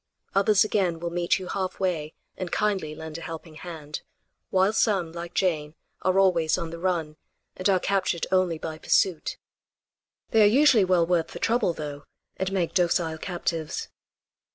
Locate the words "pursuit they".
8.79-10.41